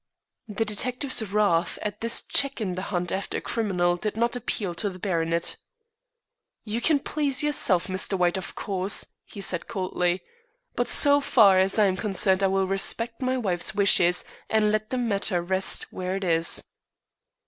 [0.47, 4.73] The detective's wrath at this check in the hunt after a criminal did not appeal
[4.73, 5.57] to the baronet.
[6.63, 8.17] "You can please yourself, Mr.
[8.17, 10.23] White, of course," he said coldly;
[10.75, 14.89] "but so far as I am concerned, I will respect my wife's wishes, and let
[14.89, 16.63] the matter rest where it is."